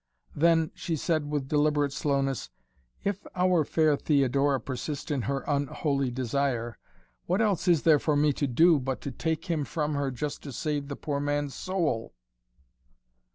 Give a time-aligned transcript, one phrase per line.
[0.35, 2.49] "Then," she said with deliberate slowness,
[3.03, 6.79] "if our fair Theodora persist in her unholy desire,
[7.27, 10.41] what else is there for me to do but to take him from her just
[10.41, 12.15] to save the poor man's soul?"